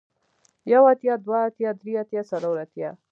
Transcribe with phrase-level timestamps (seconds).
[0.71, 2.89] يو اتيا دوه اتيا درې اتيا څلور اتيا